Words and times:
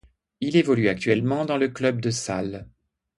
Il 0.39 0.55
évolue 0.57 0.87
actuellement 0.87 1.45
dans 1.45 1.57
le 1.59 1.67
club 1.69 2.01
de 2.01 2.09
Sale. 2.09 2.67